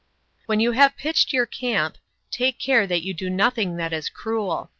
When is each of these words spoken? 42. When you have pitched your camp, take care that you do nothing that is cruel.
42. 0.47 0.47
When 0.47 0.59
you 0.61 0.71
have 0.71 0.97
pitched 0.97 1.31
your 1.31 1.45
camp, 1.45 1.95
take 2.31 2.57
care 2.57 2.87
that 2.87 3.03
you 3.03 3.13
do 3.13 3.29
nothing 3.29 3.77
that 3.77 3.93
is 3.93 4.09
cruel. 4.09 4.69